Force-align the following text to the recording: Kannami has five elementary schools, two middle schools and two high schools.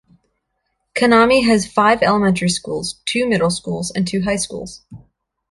Kannami 0.95 1.43
has 1.45 1.71
five 1.71 2.01
elementary 2.01 2.49
schools, 2.49 2.95
two 3.05 3.29
middle 3.29 3.51
schools 3.51 3.91
and 3.91 4.07
two 4.07 4.23
high 4.23 4.37
schools. 4.37 4.81